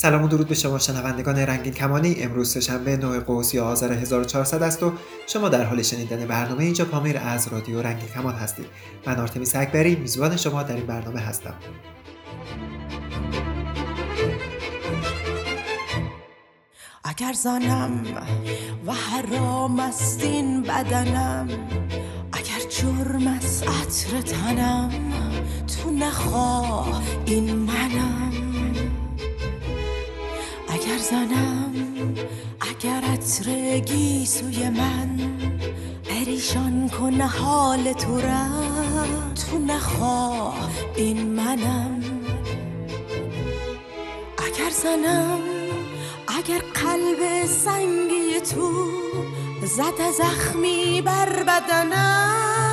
[0.00, 2.16] سلام و درود به شما شنوندگان رنگین کمانی.
[2.22, 4.92] امروز سهشنبه 9 قوس یا آذر 1400 است و
[5.26, 8.66] شما در حال شنیدن برنامه اینجا پامیر از رادیو رنگین کمان هستید.
[9.06, 11.54] من آرتمیس اکبری میزبان شما در این برنامه هستم.
[17.04, 18.02] اگر زنم
[18.86, 21.48] و حرام است این بدنم
[22.80, 24.90] جرم است عطر تنم
[25.66, 28.32] تو نخواه این منم.
[30.68, 31.74] اگر زنم
[32.60, 35.18] اگر عطر گیسوی من
[36.04, 38.46] پریشان کنه حال تو را.
[39.34, 42.00] تو نخواه این منم.
[44.38, 45.40] اگر زنم
[46.28, 48.90] اگر قلب سنگی تو
[49.62, 52.69] زد زخمی بر بدنم.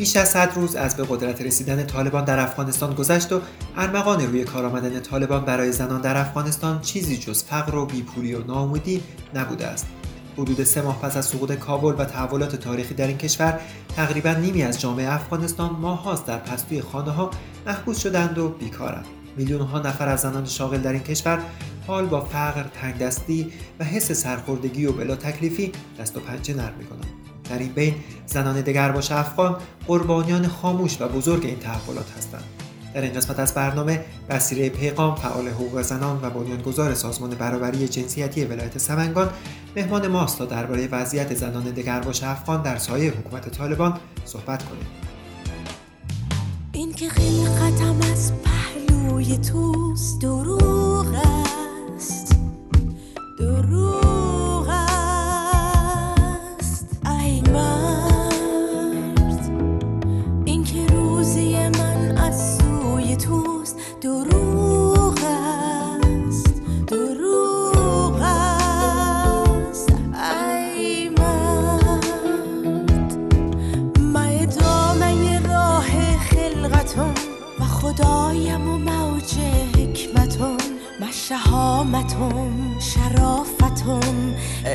[0.00, 3.40] بیش از صد روز از به قدرت رسیدن طالبان در افغانستان گذشت و
[3.76, 8.44] ارمغان روی کار آمدن طالبان برای زنان در افغانستان چیزی جز فقر و بیپولی و
[8.44, 9.02] ناامیدی
[9.34, 9.86] نبوده است
[10.38, 13.60] حدود سه ماه پس از سقوط کابل و تحولات تاریخی در این کشور
[13.96, 17.30] تقریبا نیمی از جامعه افغانستان ماهاست در پستوی خانه ها
[17.66, 21.42] محبوس شدند و بیکارند میلیون ها نفر از زنان شاغل در این کشور
[21.86, 27.19] حال با فقر، تنگدستی و حس سرخوردگی و بلا تکلیفی دست و پنجه نرم می‌کنند.
[27.58, 27.94] این بین
[28.26, 29.56] زنان دگرباش افغان
[29.86, 32.44] قربانیان خاموش و بزرگ این تحولات هستند.
[32.94, 38.44] در این قسمت از برنامه بسیره پیغام فعال حقوق زنان و بنیانگذار سازمان برابری جنسیتی
[38.44, 39.30] ولایت سمنگان
[39.76, 44.86] مهمان ماست تا درباره وضعیت زنان دگرباش افغان در سایه حکومت طالبان صحبت کنیم
[46.72, 51.14] این که خلقتم از پهلوی توست دروغ
[51.96, 52.36] است
[53.38, 53.99] دروغ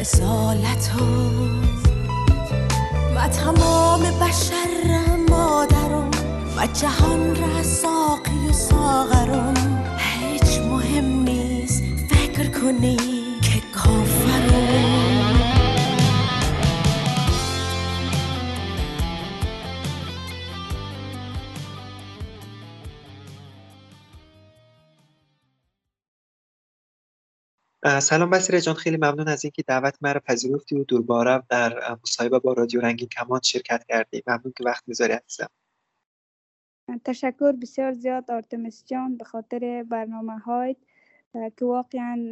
[0.06, 1.56] شرافتم اصالتم
[3.16, 6.12] و تمام بشر مادرم
[6.58, 9.54] و جهان را ساقی و ساغرم
[9.98, 13.15] هیچ مهم نیست فکر کنی
[27.86, 32.54] سلام بسیره جان خیلی ممنون از اینکه دعوت مرا پذیرفتی و دوباره در مصاحبه با
[32.54, 34.24] رادیو رنگین کمان شرکت کردی.
[34.28, 35.50] ممنون که وقت می‌ذاری عزیزم.
[37.06, 40.78] تشکر بسیار زیاد آرتمس جان به خاطر برنامه هایت
[41.34, 42.30] که واقعا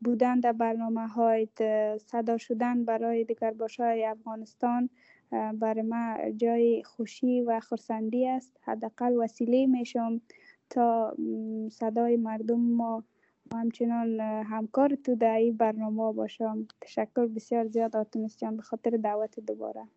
[0.00, 1.58] بودن در برنامه هایت
[1.98, 4.90] صدا شدن برای دیگر های افغانستان
[5.54, 8.56] برای ما جای خوشی و خرسندی است.
[8.60, 10.20] حداقل وسیله میشم
[10.70, 11.16] تا
[11.70, 13.04] صدای مردم ما
[13.54, 16.66] و همچنان همکار تو در این برنامه باشم.
[16.80, 17.96] تشکر بسیار زیاد
[18.40, 19.88] جان به خاطر دعوت دوباره.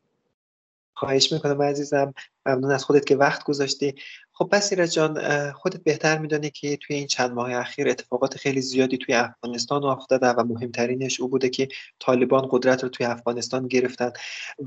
[0.94, 2.14] خواهش می‌کنم عزیزم.
[2.46, 3.96] ممنون از خودت که وقت گذاشتی.
[4.36, 8.98] خب بسیرت جان خودت بهتر میدانی که توی این چند ماه اخیر اتفاقات خیلی زیادی
[8.98, 11.68] توی افغانستان افتاده و مهمترینش او بوده که
[12.00, 14.12] طالبان قدرت رو توی افغانستان گرفتن.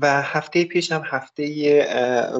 [0.01, 1.83] و هفته پیش هم هفته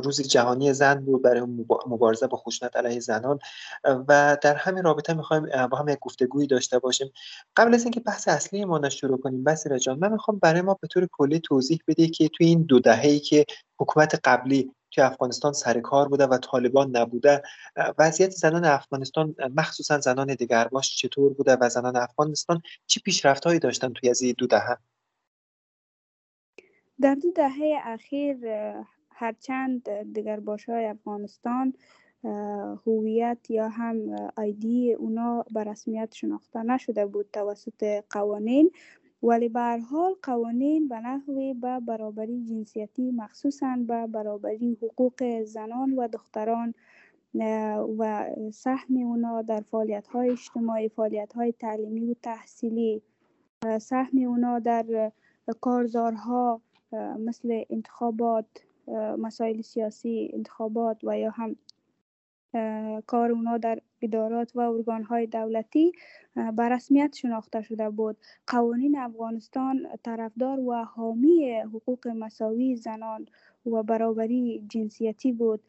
[0.04, 1.42] روز جهانی زن بود برای
[1.88, 3.40] مبارزه با خشونت علیه زنان.
[4.08, 7.12] و در همین رابطه می‌خوایم با هم یک گفتگویی داشته باشیم.
[7.56, 10.78] قبل از اینکه بحث اصلی ما رو شروع کنیم بسیرت جان من می‌خوام برای ما
[10.82, 13.46] به طور کلی توضیح بده که توی این دو دهه‌ای که
[13.80, 17.42] حکومت قبلی توی افغانستان سر کار بوده و طالبان نبوده.
[17.98, 24.10] وضعیت زنان افغانستان مخصوصا زنان دگرباش چطور بوده و زنان افغانستان چه پیشرفتهایی داشتن توی
[24.10, 24.78] از دو دهه؟
[27.02, 28.38] در دو دهه اخیر
[29.10, 31.74] هرچند دگرباش های افغانستان
[32.86, 38.72] هویت یا هم آیدی اونا به رسمیت شناخته نشده بود توسط قوانین.
[39.24, 45.94] ولی به هر حال قوانین به نحوی به برابری جنسیتی مخصوصا به برابری حقوق زنان
[45.94, 46.74] و دختران
[47.98, 53.02] و سهم اونا در فعالیت های اجتماعی فعالیت های تعلیمی و تحصیلی.
[53.82, 55.12] سهم اونا در
[55.62, 56.62] کارزارها
[57.20, 58.46] مثل انتخابات
[59.18, 61.56] مسائل سیاسی انتخابات و یا هم
[63.08, 65.92] کار اونا در ادارات و ارگانهای دولتی
[66.36, 68.18] به رسمیت شناخته شده بود.
[68.48, 73.26] قوانین افغانستان طرفدار و حامی حقوق مساوی زنان
[73.66, 75.64] و برابری جنسیتی بود.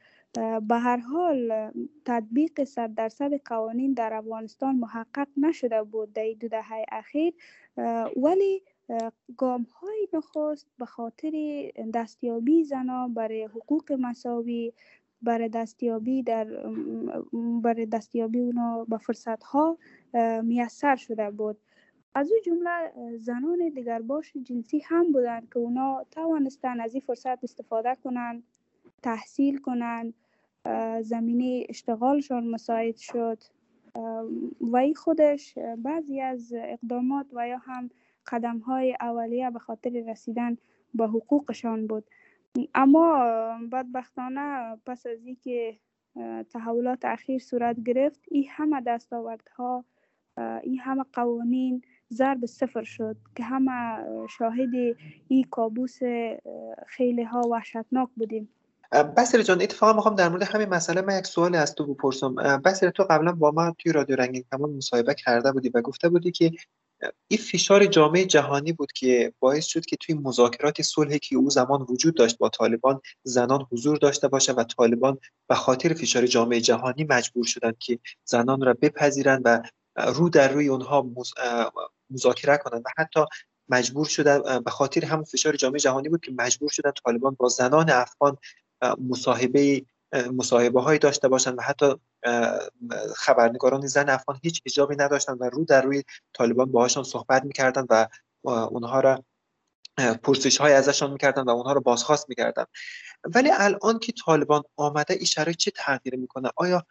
[0.68, 1.70] به هر حال
[2.04, 7.34] تطبیق صد درصد قوانین در افغانستان محقق نشده بود در دو دهه اخیر.
[8.16, 8.62] ولی
[9.36, 11.32] گام های نخست به خاطر
[11.94, 14.72] دستیابی زنان برای حقوق مساوی
[15.22, 16.44] برای دستیابی در
[17.62, 19.78] برای دستیابی اونا به فرصت ها
[20.42, 21.56] میسر شده بود.
[22.14, 27.44] از او جمله زنان دیگر باش جنسی هم بودند که اونا توانستن از این فرصت
[27.44, 28.42] استفاده کنند
[29.02, 30.14] تحصیل کنند
[31.00, 33.38] زمینه اشتغالشان مساعد شد.
[34.60, 37.90] و این خودش بعضی از اقدامات و یا هم
[38.26, 40.56] قدم های اولیه به خاطر رسیدن
[40.94, 42.04] به حقوقشان بود.
[42.74, 43.24] اما
[43.72, 45.78] بدبختانه پس از اینکه
[46.52, 49.84] تحولات اخیر صورت گرفت این همه دستاوردها
[50.62, 54.96] این همه قوانین ضرب صفر شد که همه شاهد
[55.28, 55.98] این کابوس
[56.86, 58.48] خیلی ها وحشتناک بودیم.
[59.16, 62.34] بسیر جان اتفاقا می‌خوام در مورد همین مسئله من یک سوالی از تو بپرسم.
[62.64, 66.30] بسیر تو قبلا با ما توی رادیو رنگین کمان مصاحبه کرده بودی و گفته بودی
[66.30, 66.50] که
[67.28, 71.86] این فشار جامعه جهانی بود که باعث شد که توی مذاکرات صلحی که او زمان
[71.90, 75.18] وجود داشت با طالبان زنان حضور داشته باشه و طالبان
[75.48, 79.62] به خاطر فشار جامعه جهانی مجبور شدند که زنان را بپذیرند و
[79.96, 81.10] رو در روی اونها
[82.10, 83.20] مذاکره کنند و حتی
[83.68, 87.90] مجبور شدن به خاطر هم فشار جامعه جهانی بود که مجبور شدن طالبان با زنان
[87.90, 88.36] افغان
[89.08, 91.94] مصاحبه مصاحبه هایی داشته باشند و حتی
[93.16, 96.02] خبرنگاران زن افغان هیچ اجابی نداشتند و رو در روی
[96.32, 98.08] طالبان باهاشان صحبت می‌کردند و
[98.44, 99.24] اونها را
[100.22, 102.64] پرسش های ازشان می‌کردن و اونها رو بازخواست می‌کردن.
[103.34, 106.86] ولی الان که طالبان آمده این شرایط چه تغییر می‌کنه؟ آیا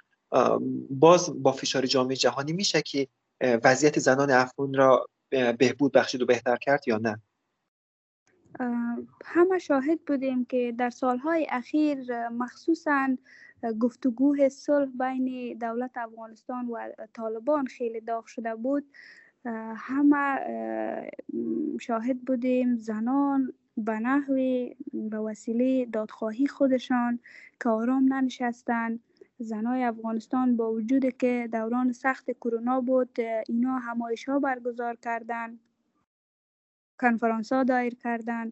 [0.90, 3.08] باز با فشار جامعه جهانی میشه که
[3.42, 7.22] وضعیت زنان افغان را بهبود بخشید و بهتر کرد یا نه؟
[9.26, 13.18] همه شاهد بودیم که در سالهای اخیر مخصوصا
[13.80, 18.86] گفتگوه صلح بین دولت افغانستان و طالبان خیلی داغ شده بود.
[19.76, 20.40] همه
[21.82, 27.20] شاهد بودیم زنان به نحوی به وسیله دادخواهی خودشان
[27.64, 29.00] که آرام ننشستند
[29.40, 35.60] زنای افغانستان با وجود که دوران سخت کرونا بود اینا همایش ها برگزار کردند.
[37.00, 38.52] کنفرانس ها دایر کردن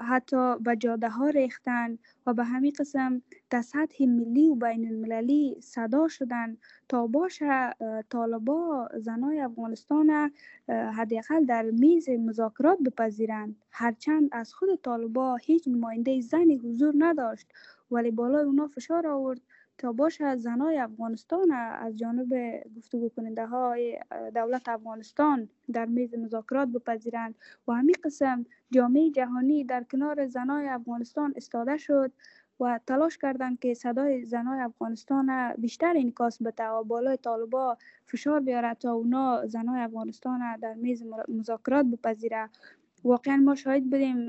[0.00, 5.56] حتی به جاده ها ریختن و به همین قسم در سطح ملی و بین المللی
[5.60, 6.56] صدا شدن
[6.88, 7.74] تا باشه
[8.10, 10.32] طالبا زنای افغانستان
[10.68, 13.56] حداقل در میز مذاکرات بپذیرند.
[13.70, 17.48] هرچند از خود طالبا هیچ نماینده زنی حضور نداشت
[17.90, 19.40] ولی بالای اونا فشار آورد
[19.78, 23.98] تا باشه زنای افغانستان از جانب گفتگو کننده های
[24.34, 27.34] دولت افغانستان در میز مذاکرات بپذیرند
[27.68, 32.12] و همین قسم جامعه جهانی در کنار زنای افغانستان استاده شد
[32.60, 37.76] و تلاش کردند که صدای زنای افغانستان بیشتر انکاس بده و بالای طالبا
[38.06, 42.50] فشار بیاره تا اونا زنای افغانستان در میز مذاکرات بپذیره.
[43.04, 44.26] واقعا ما شاهد بودیم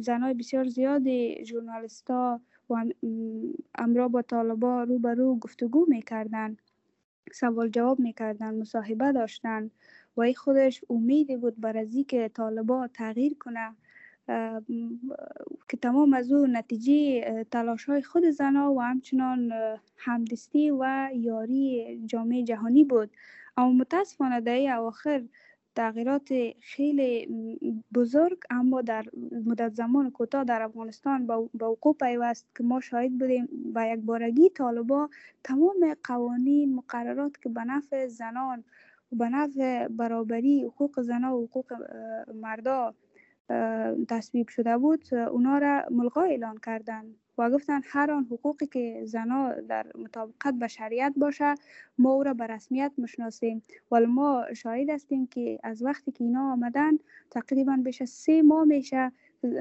[0.00, 2.40] زنای بسیار زیادی ژورنالیستا
[2.70, 2.84] و
[3.74, 6.56] امرا با طالبا رو به رو گفتگو می‌کردن
[7.32, 9.70] سوال جواب می‌کردن مصاحبه داشتن
[10.16, 13.74] و این خودش امیدی بود بر از که طالبا تغییر کنه.
[15.68, 19.52] که تمام از او نتیجه تلاش های خود زنا و همچنان
[19.96, 23.10] همدستی و یاری جامعه جهانی بود.
[23.56, 25.24] اما متاسفانه در اواخر
[25.74, 26.28] تغییرات
[26.60, 27.28] خیلی
[27.94, 29.04] بزرگ اما در
[29.46, 34.50] مدت زمان کوتاه در افغانستان به وقوع پیوست که ما شاهد بودیم و یک بارگی
[34.50, 35.08] طالبا
[35.44, 38.64] تمام قوانین مقررات که به نفع زنان
[39.12, 41.72] و به نفع برابری حقوق زنان و حقوق
[42.34, 42.94] مردا
[44.08, 49.52] تصویب شده بود اونا را ملغا اعلان کردند و گفتن هر آن حقوقی که زنا
[49.52, 51.54] در مطابقت به شریعت باشه
[51.98, 53.62] ما او را به رسمیت مشناسیم.
[53.90, 56.92] ولی ما شاهد هستیم که از وقتی که اینا آمدن
[57.30, 59.12] تقریبا بیش از سه ماه میشه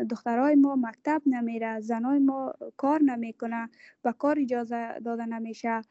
[0.10, 3.70] دخترای ما مکتب نمیره زنای ما کار نمی‌کنه
[4.04, 5.82] و کار اجازه داده نمیشه.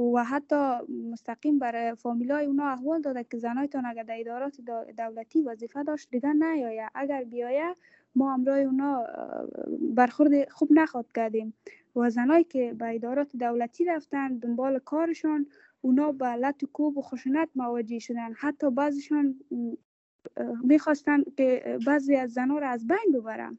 [0.00, 0.78] و حتی
[1.12, 4.60] مستقیم برای فامیلای اونا احوال داده که زنایتان اگر در ادارات
[4.96, 6.88] دولتی وظیفه داشت دیگه نیایه.
[6.94, 7.76] اگر بیایه
[8.14, 9.06] ما امرای اونا
[9.94, 11.54] برخورد خوب نخواد کردیم.
[11.96, 15.46] و زنایی که به ادارات دولتی رفتن دنبال کارشان
[15.80, 18.32] اونا به لط و کوب و خشونت مواجه شدن.
[18.32, 19.40] حتی بعضیشان
[20.64, 23.58] می‌خواستن که بعضی از زنها را از بین ببرن.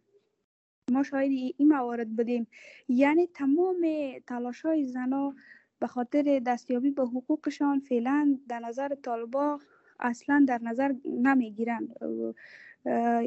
[0.91, 2.47] ما شاید این موارد بودیم
[2.87, 3.85] یعنی تمام
[4.27, 5.35] تلاش های زنا
[5.81, 9.59] به خاطر دستیابی به حقوقشان فعلا در نظر طالبا
[9.99, 11.87] اصلا در نظر نمی‌گیرن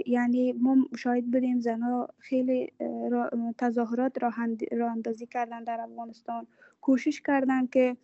[0.06, 2.72] یعنی ما شاید بودیم زنها خیلی
[3.58, 4.40] تظاهرات راه
[4.90, 6.46] اندازی کردن در افغانستان.
[6.80, 7.96] کوشش کردن که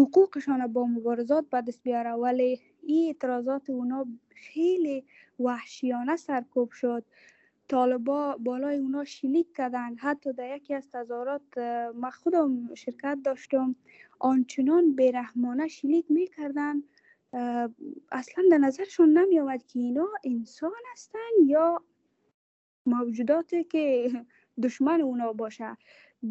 [0.00, 5.04] حقوقشان با مبارزات به دست بیاره ولی این اعتراضات اونا خیلی
[5.40, 7.04] وحشیانه سرکوب شد.
[7.68, 11.58] طالبا بالای اونا شلیک کردن حتی در یکی از تظاهرات
[11.94, 13.76] ما خودم شرکت داشتم.
[14.18, 16.82] آنچنان بیرحمانه شلیک می‌کردن.
[18.12, 21.82] اصلا در نظرشون نمی آمد که اینا انسان هستن یا
[22.86, 24.10] موجوداتی که
[24.62, 25.76] دشمن اونا باشه.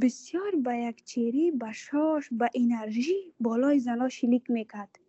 [0.02, 5.00] بسیار با یک چیری با شاش با انرژی بالای زنا شلیک می‌کرد.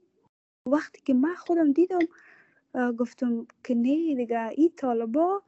[0.67, 1.99] وقتی که من خودم دیدم
[2.99, 5.43] گفتم که نه دیگه این طالبا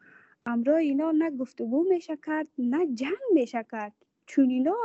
[0.47, 3.93] امرا اینا نه گفتگو میشه کرد نه جنگ میشه کرد.
[4.27, 4.77] چون اینا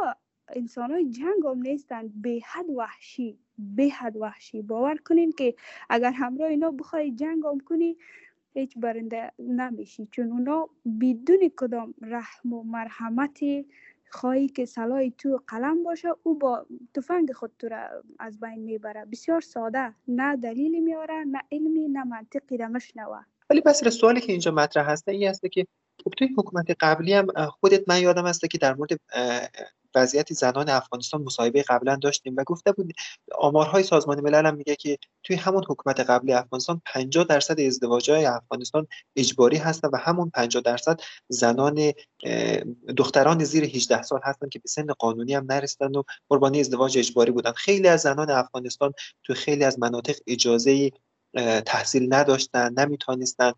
[0.49, 4.61] انسان های جنگ هم نیستن به حد وحشی به حد وحشی.
[4.61, 5.55] باور کنین که
[5.89, 7.97] اگر همراه اینا بخوای جنگ هم کنی
[8.53, 10.07] هیچ برنده نمیشی.
[10.11, 10.69] چون اونا
[11.01, 13.65] بدون کدام رحم و مرحمتی
[14.09, 19.05] خواهی که سلاح تو قلم باشه او با تفنگ خود تو را از بین می‌بره.
[19.05, 19.93] بسیار ساده.
[20.07, 23.21] نه دلیلی میاره نه علمی نه منطقی را مشنوه.
[23.49, 25.67] ولی پس سوالی که اینجا مطرح هسته این هسته که
[26.03, 28.99] خب توی حکومت قبلی هم خودت من یادم هسته که در مورد
[29.95, 32.93] وضعیت زنان افغانستان مصاحبه قبلا داشتیم و گفته بود
[33.37, 38.87] آمارهای سازمان ملل هم میگه که توی همون حکومت قبلی افغانستان 50 درصد ازدواجهای افغانستان
[39.15, 41.91] اجباری هستن و همون 50 درصد زنان
[42.97, 47.31] دختران زیر 18 سال هستن که به سن قانونی هم نرسیدن و قربانی ازدواج اجباری
[47.31, 47.51] بودن.
[47.51, 50.91] خیلی از زنان افغانستان توی خیلی از مناطق اجازه
[51.65, 53.51] تحصیل نداشتن نمی‌تونستن.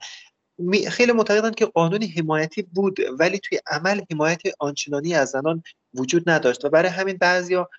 [0.90, 6.66] خیلی معتقدن که قانون حمایتی بود ولی توی عمل حمایت آنچنانی از زنان وجود نداشت.
[6.66, 7.70] و برای همین بعضیا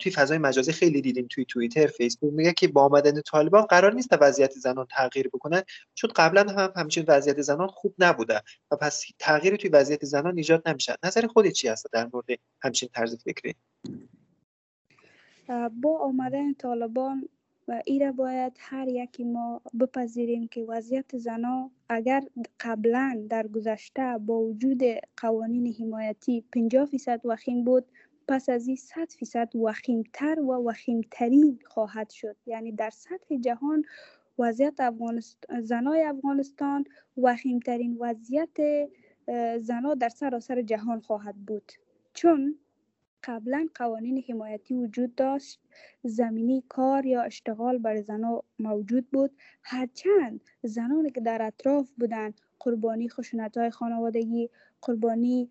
[0.00, 4.08] توی فضای مجازی خیلی دیدیم توی توییتر فیسبوک میگه که با آمدن طالبان قرار نیست
[4.20, 5.62] وضعیت زنان تغییر بکنن
[5.94, 8.42] چون قبلا هم همچین وضعیت زنان خوب نبوده.
[8.70, 12.26] و پس تغییری توی وضعیت زنان ایجاد نمیشه نظر خودت چی هست در مورد
[12.62, 13.54] همچین طرز فکری؟
[15.82, 17.28] با آمدن طالبان
[17.68, 22.22] و ایره باید هر یکی ما بپذیریم که وضعیت زنا اگر
[22.60, 24.82] قبلا در گذشته با وجود
[25.16, 27.84] قوانین حمایتی 50 فیصد وخیم بود
[28.28, 32.36] پس از این 100 فیصد وخیمتر و وخیمترین خواهد شد.
[32.46, 33.84] یعنی در سطح جهان
[34.38, 36.84] وضعیت افغانستان زنای افغانستان
[37.16, 38.56] وخیمترین وضعیت
[39.60, 41.72] زنا در سراسر جهان خواهد بود.
[42.14, 42.58] چون
[43.26, 45.60] قبلا قوانین حمایتی وجود داشت.
[46.02, 49.30] زمینی کار یا اشتغال برای زنان موجود بود.
[49.62, 54.50] هرچند زنانی که در اطراف بودن قربانی خشونت های خانوادگی
[54.82, 55.50] قربانی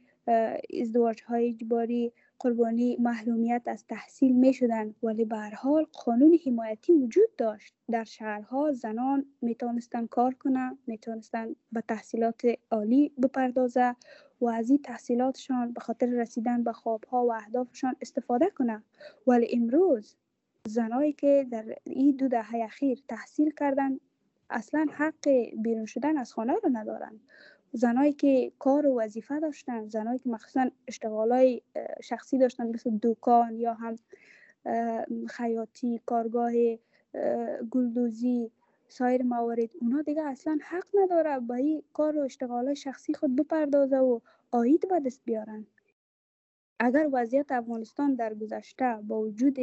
[0.82, 7.36] ازدواج های اجباری قربانی محرومیت از تحصیل می شدن ولی به حال قانون حمایتی وجود
[7.38, 7.74] داشت.
[7.92, 9.58] در شهرها زنان می
[10.10, 12.42] کار کنند می توانستن به تحصیلات
[12.72, 13.96] عالی بپردازه
[14.42, 18.84] و از این تحصیلاتشان به خاطر رسیدن به خوابها و اهدافشان استفاده کنند
[19.28, 20.16] ولی امروز
[20.68, 24.00] زنایی که در این دو دهه اخیر تحصیل کردن
[24.50, 27.20] اصلا حق بیرون شدن از خانه رو ندارند
[27.74, 31.62] زنایی که کار و وظیفه داشتن زنایی که مخصوصا اشتغالای
[32.04, 33.96] شخصی داشتن مثل دکان یا هم
[35.28, 36.52] خیاطی کارگاه
[37.72, 38.52] گلدوزی
[38.88, 43.98] سایر موارد اونا دیگه اصلا حق نداره با این کار و اشتغال شخصی خود بپردازه
[43.98, 44.20] و
[44.52, 45.68] آید به دست بیارن.
[46.80, 49.58] اگر وضعیت افغانستان در گذشته با وجود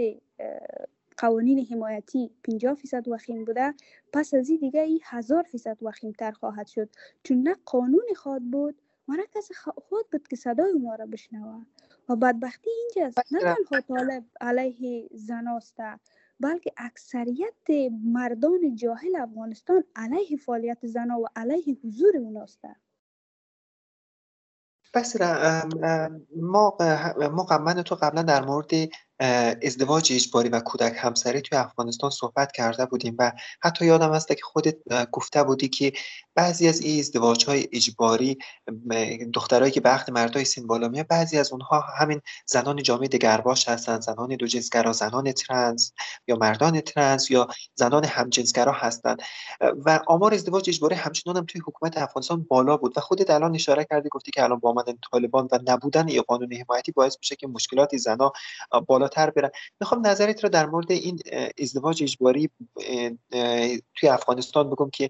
[1.18, 3.74] قوانین حمایتی 50 فیصد وخیم بوده
[4.12, 6.88] پس از این دیگه ای هزار فیصد وخیم تر خواهد شد.
[7.22, 11.62] چون نه قانون خواد بود و نه کسی خود بود که صدای اونا را بشنوه.
[12.08, 13.32] و بدبختی اینجاست.
[13.32, 16.00] نه تنها طالب علیه زناسته
[16.42, 22.64] بلکه اکثریت مردان جاهل افغانستان علیه فعالیت زنا و علیه حضور اوناست.
[24.94, 25.20] بس
[26.36, 26.76] ما
[27.32, 28.70] ما من تو قبلا در مورد
[29.62, 34.36] ازدواج اجباری و کودک همسری توی افغانستان صحبت کرده بودیم و حتی یادم هست که
[34.42, 34.76] خودت
[35.12, 35.92] گفته بودی که
[36.34, 38.38] بعضی از این ازدواج های اجباری
[39.34, 44.00] دخترایی که عقد مردای سین بالا میاد بعضی از اونها همین زنان جامعه دگرباش هستن
[44.00, 45.92] زنان دو جنسگرا زنان ترنس
[46.26, 49.16] یا مردان ترنس یا زنان همجنسگرا هستن.
[49.86, 53.86] و آمار ازدواج اجباری همچنان هم توی حکومت افغانستان بالا بود و خودت الان اشاره
[53.90, 57.46] کردی گفتی که الان با آمدن طالبان و نبودن این قانون حمایتی باعث میشه که
[57.46, 58.32] مشکلات زنا
[58.86, 59.50] بالا بالاتر برن.
[59.80, 61.18] می‌خوام نظرت رو در مورد این
[61.58, 62.50] ازدواج اجباری
[63.94, 65.08] توی افغانستان بگم که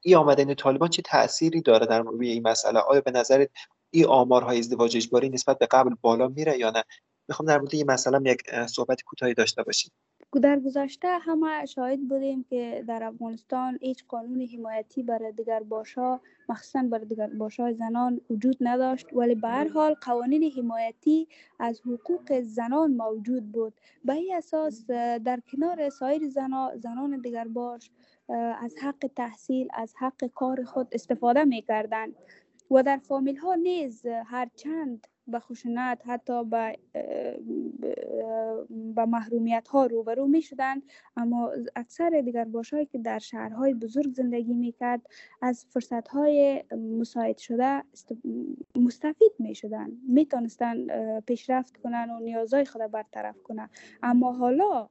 [0.00, 3.50] این آمدن طالبان چه تأثیری داره در روی این مسئله؟ آیا به نظرت
[3.90, 6.84] این آمارهای ازدواج اجباری نسبت به قبل بالا میره یا نه؟
[7.28, 9.92] می‌خوام در مورد این مثلا یک صحبت کوتاهی داشته باشیم.
[10.38, 16.82] در گذشته همه شاهد بودیم که در افغانستان هیچ قانون حمایتی برای دیگر باشا مخصوصا
[16.82, 19.12] برای دیگر باشا زنان وجود نداشت.
[19.12, 23.72] ولی به هر حال قوانین حمایتی از حقوق زنان موجود بود.
[24.04, 24.86] به این اساس
[25.24, 27.90] در کنار سایر زنان زنان دیگر باش
[28.60, 32.08] از حق تحصیل از حق کار خود استفاده می کردن
[32.70, 36.78] و در فامیل ها نیز هرچند به خشونت حتی به,
[38.94, 40.82] به محرومیت ها روبرو می شدن
[41.16, 45.00] اما اکثر دیگر باشهایی که در شهرهای بزرگ زندگی می کرد
[45.42, 46.64] از فرصت های
[46.98, 47.82] مساعد شده
[48.76, 50.86] مستفید می شدن می تانستن
[51.20, 53.70] پیشرفت کنن و نیازهای خود برطرف کنن
[54.02, 54.88] اما حالا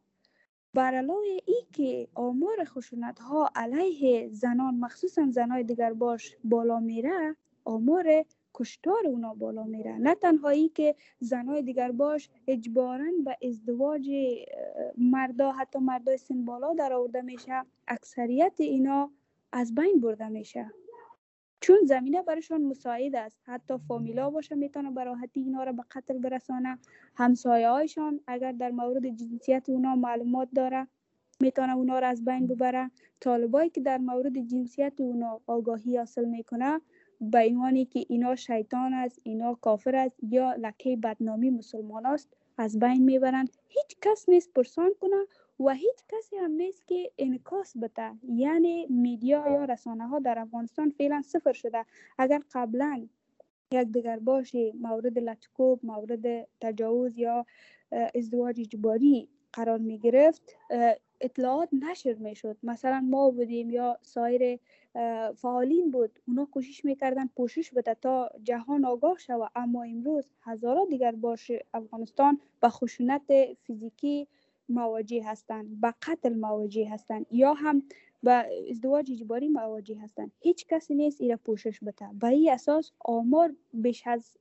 [0.73, 7.35] بر علاوه ای که آمار خشونت ها علیه زنان مخصوصا زنای دیگر باش بالا میره
[7.65, 14.09] آمار کشتار اونا بالا میره نه تنهایی که زنای دیگر باش اجبارا به ازدواج
[14.97, 17.65] مردا حتی مردای سن بالا در آورده میشه.
[17.87, 19.11] اکثریت اینا
[19.51, 20.71] از بین برده میشه.
[21.61, 23.39] چون زمینه برشان مساعد است.
[23.43, 26.79] حتی فامیلا باشه می‌تونه به راحتی اینا رو به قتل برسانه.
[27.15, 30.87] همسایه هایشان اگر در مورد جنسیت اونا معلومات داره
[31.41, 32.91] می‌تونه اونا رو از بین ببره.
[33.19, 36.81] طالبایی که در مورد جنسیت اونا آگاهی حاصل می‌کنه
[37.21, 42.79] به عنوانی که اینا شیطان است اینا کافر است یا لکه بدنامی مسلمان است از
[42.79, 43.47] بین می‌برن.
[43.67, 45.25] هیچ کس نیست پرسان کنه
[45.59, 48.11] و هیچ کسی هم نیست که انکاس بده.
[48.29, 51.85] یعنی میدیا یا رسانه ها در افغانستان فعلا صفر شده.
[52.17, 53.07] اگر قبلا
[53.73, 57.45] یک دیگر باشه مورد لطکوب مورد تجاوز یا
[58.15, 60.55] ازدواج اجباری قرار می گرفت
[61.21, 64.59] اطلاعات نشر می شد مثلا ما بودیم یا سایر
[65.35, 66.19] فعالین بود.
[66.27, 72.39] اونا کوشش می‌کردن پوشش بده تا جهان آگاه شود اما امروز هزارا دیگر باش افغانستان
[72.61, 73.31] به خشونت
[73.63, 74.27] فیزیکی
[74.69, 77.83] مواجه هستند به قتل مواجه هستند یا هم
[78.23, 80.31] به ازدواج اجباری مواجه هستند.
[80.39, 82.09] هیچ کسی نیست ایره پوشش بده.
[82.13, 84.37] به این اساس آمار بیش از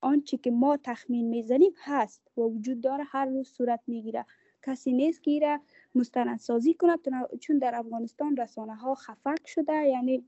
[0.00, 4.24] آنچه که ما تخمین می‌زنیم هست و وجود داره هر روز صورت می‌گیره.
[4.62, 5.60] کسی نیست که ایره
[5.94, 6.98] مستندسازی کند
[7.40, 10.24] چون در افغانستان رسانه ها خفک شده یعنی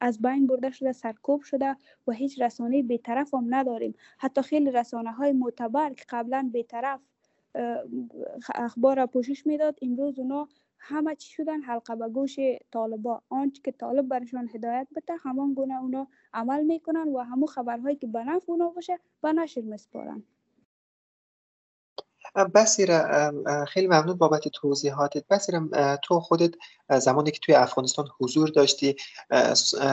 [0.00, 3.94] از بین برده شده سرکوب شده و هیچ رسانه بیطرف هم نداریم.
[4.18, 7.00] حتی خیلی رسانه های معتبر که قبلا بیطرف
[8.54, 12.36] اخبار را پوشش می‌داد امروز اونا همه چی شدن حلقه به گوش
[12.72, 13.22] طالبا.
[13.28, 18.06] آنچه که طالب برشان هدایت بده همان گونه اونا عمل می‌کنن و همون خبرهایی که
[18.06, 20.22] به نفع اونا باشه به نشر مسپارن
[22.54, 23.30] بسیره
[23.68, 25.24] خیلی ممنون بابت توضیحاتت.
[25.30, 25.60] بسیره
[26.02, 26.50] تو خودت
[26.98, 28.96] زمانی که توی افغانستان حضور داشتی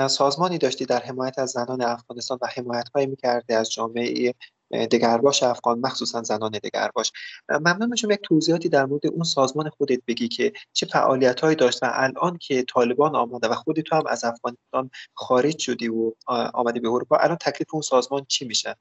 [0.08, 4.34] سازمانی داشتی در حمایت از زنان افغانستان و حمایت هایی می‌کرده از جامعه
[4.72, 7.12] دگرباش افغان مخصوصا زنان دگرباش.
[7.50, 11.84] ممنون میشم یک توضیحاتی در مورد اون سازمان خودت بگی که چه فعالیت هایی داشت
[11.84, 16.14] و الان که طالبان آمده و خودت هم از افغانستان خارج شدی و
[16.54, 18.76] آمده به اروپا الان تکلیف اون سازمان چی میشه؟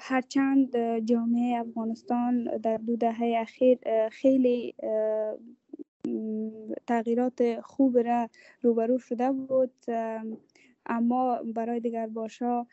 [0.00, 4.74] هرچند جامعه افغانستان در دو دهه اخیر خیلی
[6.86, 8.28] تغییرات خوب را
[8.62, 9.72] روبرو شده بود
[10.86, 12.66] اما برای دیگر باشا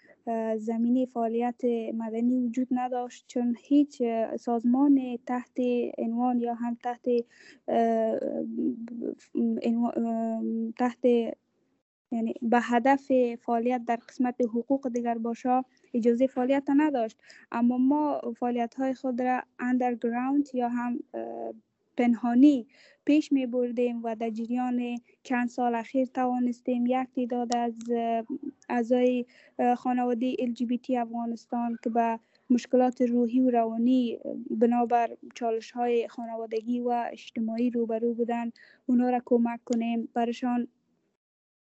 [0.57, 1.61] زمینی فعالیت
[1.93, 4.01] مدنی وجود نداشت چون هیچ
[4.39, 5.57] سازمان تحت
[5.97, 7.05] عنوان یا هم تحت
[10.77, 11.05] تحت
[12.13, 15.61] یعنی به هدف فعالیت در قسمت حقوق دیگر باشا
[15.93, 17.17] اجازه فعالیت نداشت.
[17.51, 20.99] اما ما فعالیت های خود را اندرگراوند یا هم
[21.97, 22.67] پنهانی
[23.05, 27.73] پیش می بردیم و در جریان چند سال اخیر توانستیم یک تعداد از
[28.69, 29.25] اعضای
[29.77, 37.69] خانواده LGBT افغانستان که به مشکلات روحی و روانی بنابر چالش های خانوادگی و اجتماعی
[37.69, 38.51] روبرو بودن
[38.85, 40.09] اونا را کمک کنیم.
[40.13, 40.67] برشان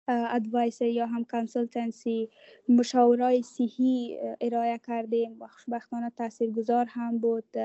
[0.09, 2.29] advice یا هم consultancy
[2.69, 5.37] مشاورای صحی ارائه کردیم.
[5.41, 7.57] و خوشبختانه تاثیرگذار هم بود.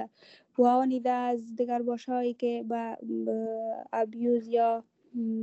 [0.57, 2.97] و آن عده از دیگر هایی که به
[3.93, 4.83] abuse یا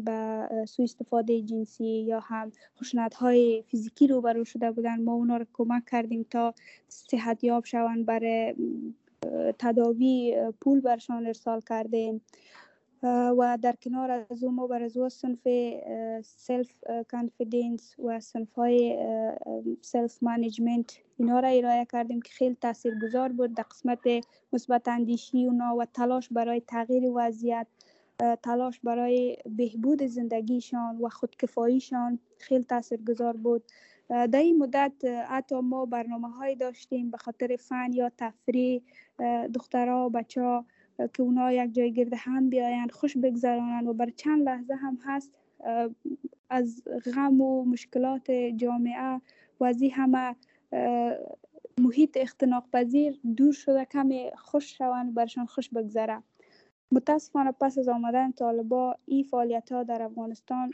[0.05, 5.47] به سوء استفاده جنسی یا هم خشونت های فیزیکی روبرو شده بودن ما اونا رو
[5.53, 6.55] کمک کردیم تا
[6.89, 8.55] صحت یاب شوند برای
[9.59, 12.21] تداوی پول برشان ارسال کردیم.
[13.03, 15.49] و در کنار از او ما بر از صنف
[16.25, 16.71] self
[17.09, 18.99] confidence و صنف های
[19.83, 22.57] self management اینا را ارائه کردیم که خیلی
[23.03, 23.55] گذار بود.
[23.55, 24.01] در قسمت
[24.53, 27.67] مثبت اندیشی اونا و تلاش برای تغییر وضعیت
[28.43, 33.63] تلاش برای بهبود زندگیشان و خودکفاییشان خیلی تاثیرگذار بود.
[34.09, 34.93] در این مدت
[35.29, 38.83] حتی ما برنامه های داشتیم به خاطر فن یا تفریح
[39.55, 40.65] دخترها بچه ها
[41.15, 45.33] که اونا یک جای گرد هم بیاین خوش بگذرانند و بر چند لحظه هم هست
[46.51, 46.83] از
[47.15, 49.21] غم و مشکلات جامعه
[49.61, 50.37] و از همه
[51.79, 56.23] محیط اختناق پذیر دور شده کمی خوش شوند برشان خوش بگذره.
[56.93, 60.71] متاسفانه پس از آمدن طالبا این فعالیت ها در افغانستان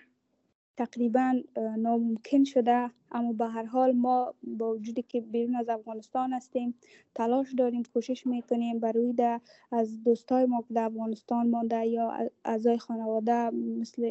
[0.76, 1.42] تقریبا
[1.78, 6.74] ناممکن شده اما به هر حال ما با وجودی که بیرون از افغانستان هستیم
[7.14, 9.40] تلاش داریم کوشش می‌کنیم برای ده
[9.72, 14.10] از دوستای ما که در افغانستان مانده یا اعضای خانواده مثل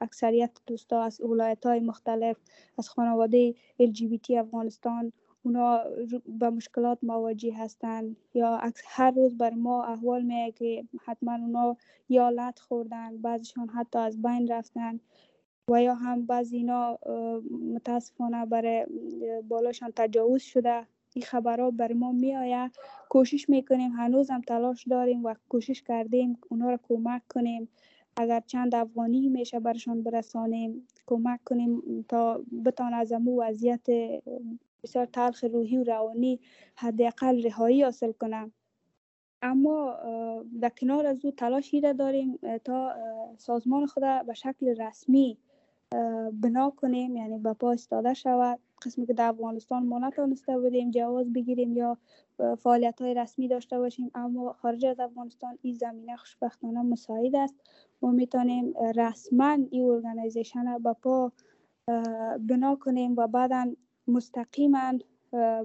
[0.00, 2.36] اکثریت دوستا از ولایت های مختلف
[2.78, 5.84] از خانواده LGBT افغانستان اونا
[6.26, 11.76] به مشکلات مواجه هستند یا هر روز بر ما احوال میگه که حتما اونا
[12.08, 15.00] یا لط خوردن بعضیشان حتی از بین رفتن.
[15.68, 16.98] و یا هم بعضی اینا
[17.74, 18.86] متاسفانه برای
[19.48, 20.86] بالاشان تجاوز شده.
[21.14, 22.72] این خبرها بر ما می آید
[23.08, 27.68] کوشش می‌کنیم هنوز هم تلاش داریم و کوشش کردیم اونا را کمک کنیم.
[28.16, 33.86] اگر چند افغانی میشه برشان برسانیم کمک کنیم تا بتان از امو وضعیت
[34.82, 36.40] بسیار تلخ روحی و روانی
[36.74, 38.52] حداقل رهایی حاصل کنم.
[39.42, 39.96] اما
[40.60, 42.94] در کنار از او تلاشی را داریم تا
[43.36, 45.38] سازمان خود به شکل رسمی
[46.32, 48.58] بنا کنیم یعنی به پا استاده شود.
[48.82, 51.98] قسمی که در افغانستان ما نتونسته بودیم جواز بگیریم یا
[52.58, 57.54] فعالیت های رسمی داشته باشیم اما خارج از افغانستان این زمینه خوشبختانه مساعد است.
[58.02, 61.32] ما می‌تونیم رسما این ارگانیزیشن به پا
[62.48, 63.72] بنا کنیم و بعدا
[64.08, 64.92] مستقیما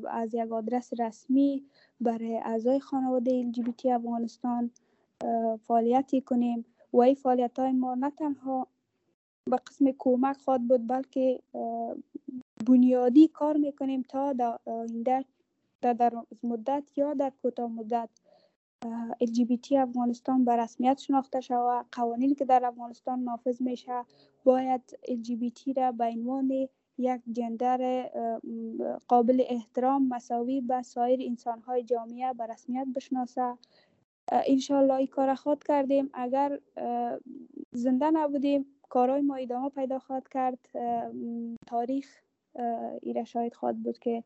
[0.09, 1.63] از یک آدرس رسمی
[2.01, 4.71] برای اعضای خانواده LGBT افغانستان
[5.61, 6.65] فعالیتی کنیم.
[6.93, 8.67] و این فعالیت های ما نه تنها
[9.51, 11.39] به قسم کمک خواد بود بلکه
[12.67, 15.25] بنیادی کار می‌کنیم تا در آینده
[15.81, 18.09] در مدت یا در کوتاه مدت
[19.23, 24.03] LGBT افغانستان به رسمیت شناخته شود قوانینی که در افغانستان نافذ میشه
[24.43, 28.09] باید LGBT را به عنوان یک جندر
[29.07, 33.57] قابل احترام مساوی به سایر انسانهای جامعه به رسمیت بشناسه.
[34.31, 36.09] انشالله این کار خود کردیم.
[36.13, 36.59] اگر
[37.71, 40.59] زنده نبودیم کارهای ما ادامه پیدا خواهد کرد.
[41.67, 42.07] تاریخ
[43.01, 44.23] ایره شاید خواهد بود که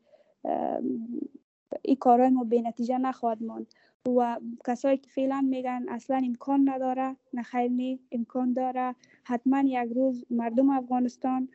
[1.82, 3.74] این کارهای ما به نتیجه نخواهد ماند.
[4.16, 8.94] و کسایی که فعلا میگن اصلا امکان نداره نه خیلی امکان داره
[9.24, 11.48] حتما یک روز مردم افغانستان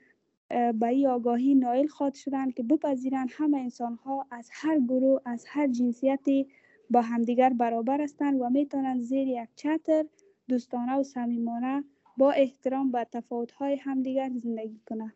[0.49, 5.45] به این آگاهی نایل خواهد شدن که بپذیرند همه انسان ها از هر گروه از
[5.47, 6.47] هر جنسیتی
[6.89, 10.05] با همدیگر برابر هستند و می‌تونند زیر یک چتر
[10.49, 11.83] دوستانه و صمیمانه
[12.17, 15.13] با احترام به تفاوت‌های همدیگر زندگی کنند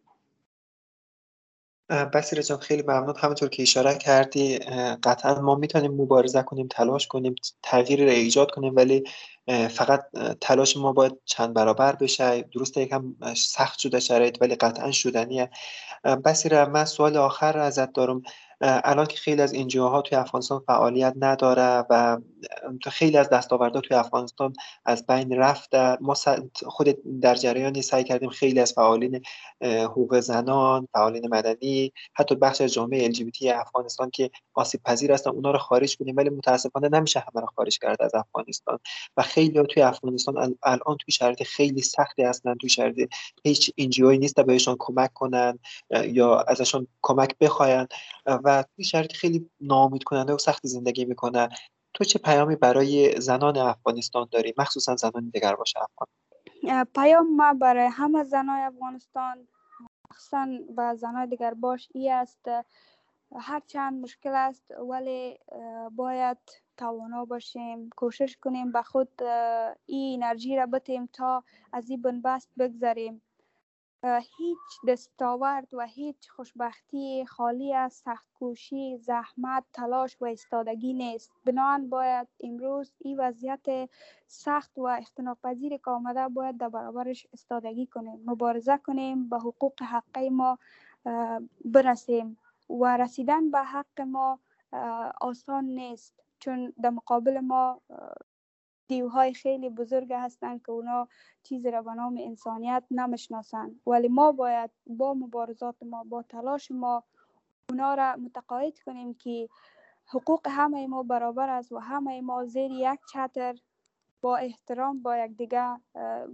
[1.90, 3.14] بسیار جان خیلی ممنون.
[3.18, 4.58] همونطور که اشاره کردی
[5.04, 9.04] قطعا ما می‌تونیم مبارزه کنیم تلاش کنیم تغییری را ایجاد کنیم ولی
[9.70, 10.06] فقط
[10.42, 12.42] تلاش ما باید چند برابر بشه.
[12.42, 15.50] درسته یکم سخت شده شرایط ولی قطعا شدنیه.
[16.26, 18.22] بسیار من سوال آخر ازت دارم.
[18.62, 22.18] الان که خیلی از ها توی افغانستان فعالیت نداره و
[22.92, 24.54] خیلی از دستاوردها توی افغانستان
[24.86, 25.98] از بین رفته.
[26.02, 26.14] ما
[26.66, 29.22] خود در جریانی سعی کردیم خیلی از فعالین
[29.62, 35.52] حقوق زنان فعالین مدنی حتی بخش از جامعه LGBT افغانستان که آسیب پذیر هستن اونا
[35.52, 36.18] رو خارج کنیم.
[36.18, 38.80] ولی متاسفانه نمیشه همه رو خارج کرد از افغانستان.
[39.18, 42.56] و خیلی توی افغانستان الان توی شرایط خیلی سختی هستن.
[42.56, 45.60] توی شرایط هیچ انجیوی نیست بهشون کمک کنن
[46.06, 47.88] یا ازشون کمک بخواین.
[48.48, 51.50] و توی شرایط خیلی ناامید کننده و سختی زندگی می‌کنن.
[51.94, 56.08] تو چه پیامی برای زنان افغانستان داری؟ مخصوصا زنان دیگر باشه افغان.
[56.96, 59.48] پیام ما برای همه زنای افغانستان
[60.12, 62.50] مخصوصا به زنای دیگر باش ای است
[63.36, 65.38] هر چند مشکل است ولی
[65.92, 66.38] باید
[66.78, 69.24] توانا باشیم کوشش کنیم به خود
[69.86, 73.22] این انرژی را بتیم تا از این بنبست بگذاریم
[74.16, 81.32] هیچ دستاورد و هیچ خوشبختی خالی از سختکوشی زحمت تلاش و استادگی نیست.
[81.46, 83.90] بنابراین باید امروز این وضعیت
[84.28, 89.82] سخت و اختناق پذیر که آمده باید در برابرش استادگی کنیم مبارزه کنیم به حقوق
[89.82, 90.60] حقی ما
[91.66, 92.38] برسیم
[92.70, 94.40] و رسیدن به حق ما
[95.22, 96.24] آسان نیست.
[96.40, 97.82] چون در مقابل ما
[98.88, 101.08] دیوهای خیلی بزرگ هستند که اونا
[101.44, 103.82] چیزی را به نام انسانیت نمی‌شناسند.
[103.88, 107.04] ولی ما باید با مبارزات ما با تلاش ما
[107.70, 109.50] اونا را متقاعد کنیم که
[110.06, 113.56] حقوق همه ما برابر است و همه ما زیر یک چتر
[114.22, 115.80] با احترام با دیگه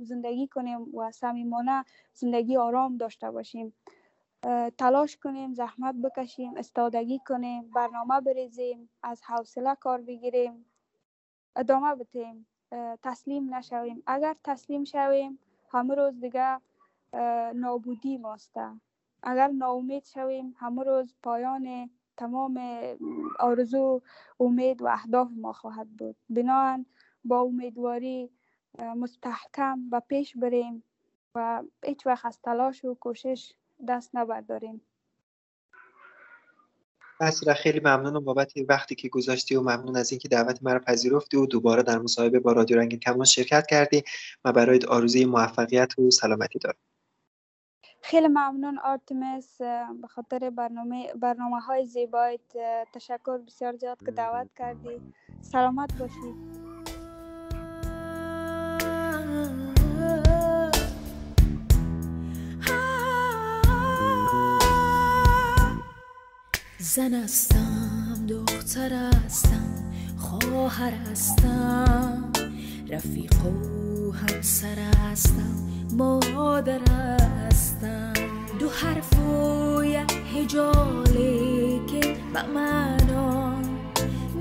[0.02, 3.74] زندگی کنیم و صمیمانه زندگی آرام داشته باشیم.
[4.78, 10.66] تلاش کنیم زحمت بکشیم استادگی کنیم برنامه بریزیم از حوصله کار بگیریم.
[11.56, 12.48] ادامه بتیم
[13.04, 14.04] تسلیم نشویم.
[14.08, 15.40] اگر تسلیم شویم
[15.72, 16.60] همه روز دیگه
[17.56, 18.72] نابودی ماسته
[19.24, 22.60] اگر ناامید شویم همه روز پایان تمام
[23.40, 24.02] آرزو
[24.40, 26.16] امید و اهداف ما خواهد بود.
[26.30, 26.86] بنابراین
[27.26, 28.32] با امیدواری
[28.80, 30.84] مستحکم و پیش بریم
[31.36, 33.54] و هیچ وقت از تلاش و کوشش
[33.88, 34.82] دست نبرداریم.
[37.20, 41.46] بسیار خیلی ممنونم بابت وقتی که گذاشتی و ممنون از اینکه دعوت مرا پذیرفتی و
[41.46, 44.04] دوباره در مصاحبه با رادیو رنگین کمان شرکت کردی
[44.46, 46.78] و برای آرزوی موفقیت و سلامتی دارم.
[48.02, 49.62] خیلی ممنون آرتمس
[50.02, 52.42] به خاطر برنامه برنامه های زیبایت
[52.94, 55.02] تشکر بسیار زیاد که دعوت کردی.
[55.42, 56.63] سلامت باشی.
[66.84, 72.32] زن هستم دختر هستم خواهر هستم
[72.90, 75.56] رفیق و همسر هستم
[75.98, 78.14] مادر هستم.
[78.60, 83.56] دو حرف و یک هجاله که معنا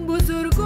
[0.09, 0.63] بزرگو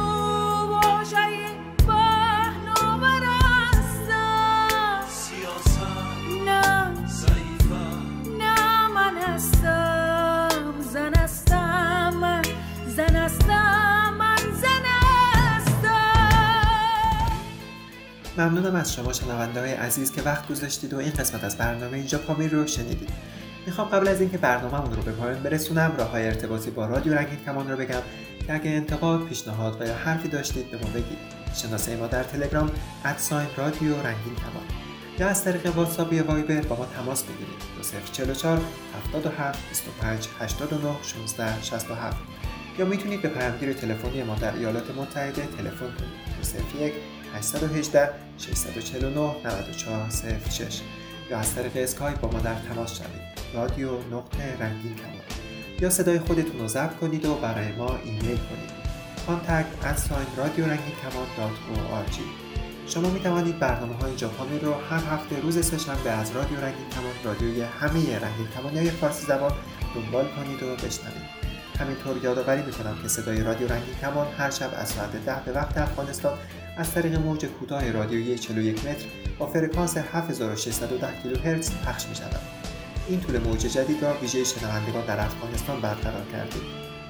[18.39, 22.19] ممنونم از شما شنونده های عزیز که وقت گذاشتید و این قسمت از برنامه اینجا
[22.19, 23.09] پامیر رو شنیدید.
[23.67, 27.39] می‌خوام قبل از اینکه برنامهمون رو به پایان برسونم راه های ارتباطی با رادیو رنگین
[27.47, 28.03] کمان رو بگم
[28.47, 31.19] که اگه انتقاد پیشنهاد و یا حرفی داشتید به ما بگید.
[31.55, 32.71] شناسه ما در تلگرام
[33.05, 34.65] ادساین رادیو رنگین کمان
[35.19, 38.03] یا از طریق واتساپ یا وایبر با ما تماس بگیرید.
[38.13, 38.61] 044
[39.13, 42.17] 77 25 89 16 67
[42.79, 46.81] یا می‌تونید به پیامگیر تلفنی ما در ایالات متحده تلفن کنید.
[46.81, 46.93] 01
[47.35, 50.81] 818 649 9406
[51.31, 53.37] یا از طریق اسکایپ با ما در تماس شوید.
[53.55, 55.13] رادیو نقطه رنگین کمان.
[55.81, 58.71] یا صدای خودتون رو ضبط کنید و برای ما ایمیل کنید.
[59.27, 61.27] contact at sign رادیو رنگین کمان
[62.87, 67.13] شما می توانید برنامه های جاپامی رو هر هفته روز سهشنبه از رادیو رنگین کمان
[67.25, 69.53] رادیوی همه رنگین کمان های فارسی زبان
[69.95, 71.47] دنبال کنید و بشنوید.
[71.79, 75.79] همینطور یادآوری می‌کنم که صدای رادیو رنگین کمان هر شب از ساعت ده به وقت
[75.79, 76.39] افغانستان
[76.77, 79.05] از طریق موج کوتاه رادیویی 41 متر
[79.39, 82.41] با فرکانس 7610 کیلوهرتز پخش می شود.
[83.09, 86.63] این طول موج جدید را ویژه شنوندگان در افغانستان برقرار کردیم.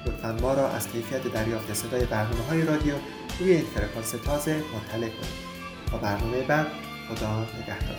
[0.05, 2.93] لطفا ما را از کیفیت دریافت صدای برنامه های رادیو
[3.39, 5.47] روی این فرکانس تازه مطلع کنید.
[5.91, 6.67] با برنامه بعد
[7.09, 7.97] خدا نگهدار.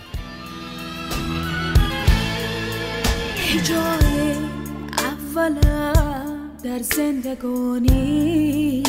[3.64, 4.48] جای
[6.64, 8.82] در زندگانی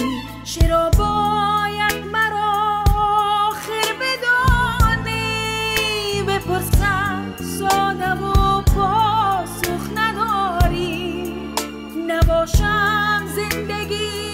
[0.43, 2.68] چرا باید مرا
[13.59, 14.28] जिंदगी